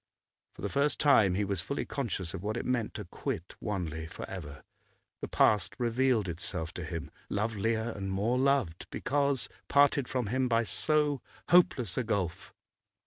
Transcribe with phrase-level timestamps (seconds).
[0.55, 4.07] For the first time he was fully conscious of what it meant to quit Wanley
[4.07, 4.63] for ever;
[5.19, 10.63] the past revealed itself to him, lovelier and more loved because parted from him by
[10.63, 12.51] so hopeless a gulf.